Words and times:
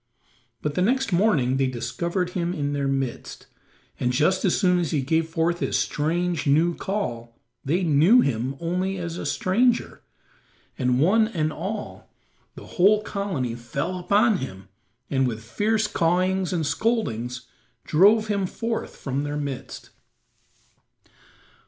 But 0.63 0.73
the 0.73 0.81
next 0.81 1.13
morning 1.13 1.57
they 1.57 1.67
discovered 1.67 2.31
him 2.31 2.53
in 2.55 2.73
their 2.73 2.87
midst, 2.87 3.45
and 3.99 4.11
just 4.11 4.43
as 4.43 4.59
soon 4.59 4.79
as 4.79 4.89
he 4.89 5.03
gave 5.03 5.29
forth 5.29 5.59
his 5.59 5.77
strange, 5.77 6.47
new 6.47 6.73
call 6.73 7.37
they 7.63 7.83
knew 7.83 8.21
him 8.21 8.55
only 8.59 8.97
as 8.97 9.19
a 9.19 9.27
stranger, 9.27 10.01
and 10.75 10.99
one 10.99 11.27
and 11.27 11.53
all 11.53 12.11
the 12.55 12.65
whole 12.65 13.03
colony 13.03 13.53
fell 13.53 13.99
upon 13.99 14.37
him 14.37 14.69
and, 15.11 15.27
with 15.27 15.43
fierce 15.43 15.85
cawings 15.85 16.51
and 16.51 16.65
scoldings, 16.65 17.45
drove 17.83 18.25
him 18.25 18.47
forth 18.47 18.95
from 18.95 19.21
their 19.23 19.37
midst. 19.37 19.91